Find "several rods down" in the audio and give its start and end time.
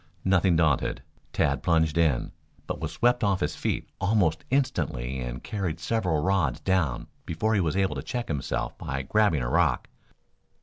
5.79-7.05